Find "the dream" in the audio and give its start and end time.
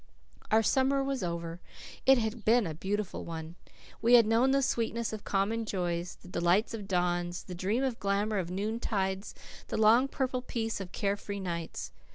7.43-7.83